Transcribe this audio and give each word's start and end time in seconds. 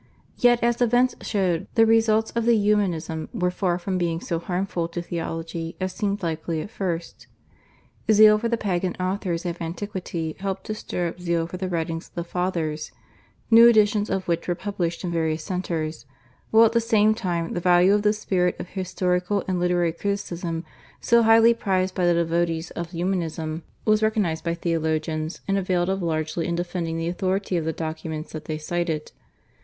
Yet 0.39 0.63
as 0.63 0.81
events 0.81 1.13
showed 1.21 1.67
the 1.75 1.85
results 1.85 2.31
of 2.31 2.45
Humanism 2.45 3.29
were 3.35 3.51
far 3.51 3.77
from 3.77 3.99
being 3.99 4.19
so 4.19 4.39
harmful 4.39 4.87
to 4.87 4.99
theology 5.03 5.75
as 5.79 5.93
seemed 5.93 6.23
likely 6.23 6.59
at 6.59 6.71
first. 6.71 7.27
Zeal 8.11 8.39
for 8.39 8.49
the 8.49 8.57
pagan 8.57 8.95
authors 8.99 9.45
of 9.45 9.61
antiquity 9.61 10.35
helped 10.39 10.63
to 10.63 10.73
stir 10.73 11.09
up 11.09 11.19
zeal 11.21 11.45
for 11.45 11.57
the 11.57 11.69
writings 11.69 12.07
of 12.07 12.15
the 12.15 12.23
Fathers, 12.23 12.91
new 13.51 13.67
editions 13.67 14.09
of 14.09 14.27
which 14.27 14.47
were 14.47 14.55
published 14.55 15.03
in 15.03 15.11
various 15.11 15.43
centres; 15.43 16.07
while 16.49 16.65
at 16.65 16.71
the 16.71 16.81
same 16.81 17.13
time 17.13 17.53
the 17.53 17.59
value 17.59 17.93
of 17.93 18.01
the 18.01 18.11
spirit 18.11 18.55
of 18.59 18.69
historical 18.69 19.43
and 19.47 19.59
literary 19.59 19.93
criticism, 19.93 20.65
so 20.99 21.21
highly 21.21 21.53
prized 21.53 21.93
by 21.93 22.07
the 22.07 22.15
devotees 22.15 22.71
of 22.71 22.89
Humanism, 22.89 23.61
was 23.85 24.01
recognised 24.01 24.43
by 24.43 24.55
theologians, 24.55 25.41
and 25.47 25.59
availed 25.59 25.89
of 25.89 26.01
largely 26.01 26.47
in 26.47 26.55
defending 26.55 26.97
the 26.97 27.07
authority 27.07 27.55
of 27.55 27.65
the 27.65 27.71
documents 27.71 28.31
that 28.33 28.45
they 28.45 28.57
cited. 28.57 29.11